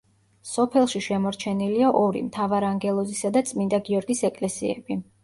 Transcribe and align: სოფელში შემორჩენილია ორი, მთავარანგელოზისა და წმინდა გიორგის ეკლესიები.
სოფელში 0.51 1.01
შემორჩენილია 1.07 1.91
ორი, 1.99 2.23
მთავარანგელოზისა 2.29 3.31
და 3.37 3.45
წმინდა 3.51 3.81
გიორგის 3.91 4.23
ეკლესიები. 4.31 4.99